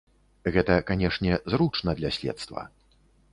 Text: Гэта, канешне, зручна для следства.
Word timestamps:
Гэта, 0.55 0.77
канешне, 0.87 1.35
зручна 1.53 1.95
для 2.01 2.11
следства. 2.17 2.67